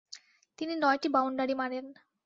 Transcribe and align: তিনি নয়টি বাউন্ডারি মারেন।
তিনি 0.59 0.73
নয়টি 0.75 1.07
বাউন্ডারি 1.15 1.55
মারেন। 1.55 1.85